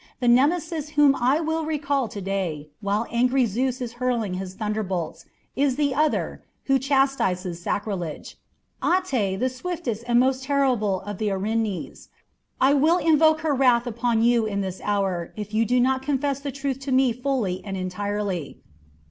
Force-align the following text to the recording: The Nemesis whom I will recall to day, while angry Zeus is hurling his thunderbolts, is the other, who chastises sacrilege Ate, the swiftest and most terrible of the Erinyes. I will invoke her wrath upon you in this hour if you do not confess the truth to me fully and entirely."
The 0.19 0.27
Nemesis 0.27 0.89
whom 0.97 1.15
I 1.15 1.41
will 1.41 1.63
recall 1.63 2.07
to 2.07 2.21
day, 2.21 2.69
while 2.79 3.05
angry 3.11 3.45
Zeus 3.45 3.81
is 3.81 3.93
hurling 4.01 4.33
his 4.33 4.55
thunderbolts, 4.55 5.25
is 5.55 5.75
the 5.75 5.93
other, 5.93 6.43
who 6.63 6.79
chastises 6.79 7.61
sacrilege 7.61 8.35
Ate, 8.83 9.39
the 9.39 9.47
swiftest 9.47 10.03
and 10.07 10.19
most 10.19 10.43
terrible 10.45 11.01
of 11.01 11.19
the 11.19 11.27
Erinyes. 11.29 12.07
I 12.59 12.73
will 12.73 12.97
invoke 12.97 13.41
her 13.41 13.53
wrath 13.53 13.85
upon 13.85 14.23
you 14.23 14.47
in 14.47 14.61
this 14.61 14.81
hour 14.83 15.33
if 15.35 15.53
you 15.53 15.65
do 15.65 15.79
not 15.79 16.01
confess 16.01 16.39
the 16.39 16.51
truth 16.51 16.79
to 16.79 16.91
me 16.91 17.13
fully 17.13 17.63
and 17.63 17.77
entirely." 17.77 18.59